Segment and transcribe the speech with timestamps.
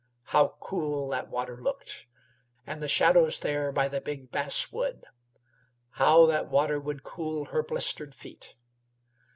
[0.33, 2.07] How cool that water looked!
[2.65, 5.05] And the shadows there by the big basswood!
[5.91, 8.55] How that water would cool her blistered feet.